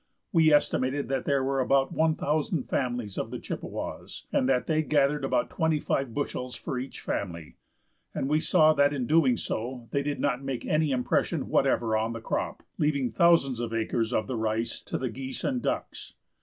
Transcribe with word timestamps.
We 0.33 0.51
estimated 0.51 1.09
that 1.09 1.25
there 1.25 1.43
were 1.43 1.59
about 1.59 1.91
1,000 1.93 2.63
families 2.63 3.19
of 3.19 3.29
the 3.29 3.37
Chippewas, 3.37 4.25
and 4.33 4.49
that 4.49 4.65
they 4.65 4.81
gathered 4.81 5.23
about 5.23 5.51
twenty 5.51 5.79
five 5.79 6.11
bushels 6.11 6.55
for 6.55 6.79
each 6.79 7.01
family, 7.01 7.57
and 8.11 8.27
we 8.27 8.39
saw 8.39 8.73
that 8.73 8.93
in 8.95 9.03
so 9.37 9.57
doing 9.59 9.87
they 9.91 10.01
did 10.01 10.19
not 10.19 10.43
make 10.43 10.65
any 10.65 10.89
impression 10.89 11.49
whatever 11.49 11.95
on 11.95 12.13
the 12.13 12.19
crop, 12.19 12.63
leaving 12.79 13.11
thousands 13.11 13.59
of 13.59 13.75
acres 13.75 14.11
of 14.11 14.25
the 14.25 14.37
rice 14.37 14.81
to 14.85 14.97
the 14.97 15.09
geese 15.11 15.43
and 15.43 15.61
ducks. 15.61 16.15